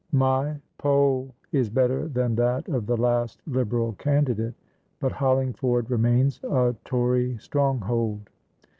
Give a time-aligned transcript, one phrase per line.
[0.13, 4.55] My poll is better than that of the last Liberal candidate,
[4.99, 8.27] but Hollingford remains a Tory stronghold.